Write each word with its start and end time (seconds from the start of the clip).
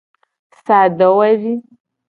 Sa 0.65 0.79
dowevi. 0.97 1.53